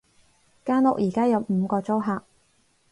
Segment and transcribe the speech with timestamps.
[0.65, 2.23] 間屋而家有五個租客